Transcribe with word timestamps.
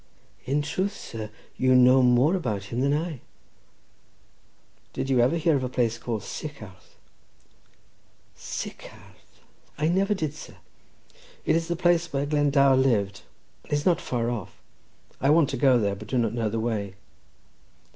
"In 0.45 0.63
truth, 0.63 0.97
sir, 0.97 1.29
you 1.57 1.75
know 1.75 2.01
more 2.01 2.33
about 2.35 2.63
him 2.73 2.81
than 2.81 2.91
I." 2.91 3.21
"Did 4.93 5.11
you 5.11 5.19
ever 5.19 5.35
hear 5.37 5.55
of 5.55 5.63
a 5.63 5.69
place 5.69 5.99
called 5.99 6.23
Sycharth?" 6.23 6.97
"Sycharth! 8.35 8.35
Sycharth! 8.89 9.25
I 9.77 9.89
never 9.89 10.15
did, 10.15 10.33
sir." 10.33 10.55
"It 11.45 11.55
is 11.55 11.67
the 11.67 11.75
place 11.75 12.11
where 12.11 12.25
Glendower 12.25 12.77
lived, 12.77 13.21
and 13.63 13.71
it 13.73 13.75
is 13.75 13.85
not 13.85 14.01
far 14.01 14.31
off. 14.31 14.59
I 15.21 15.29
want 15.29 15.51
to 15.51 15.55
go 15.57 15.77
there, 15.77 15.93
but 15.93 16.07
do 16.07 16.17
not 16.17 16.33
know 16.33 16.49
the 16.49 16.59
way." 16.59 16.95